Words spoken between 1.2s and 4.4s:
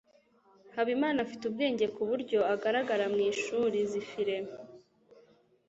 afite ubwenge kuburyo agaragara mwishuri. (zifre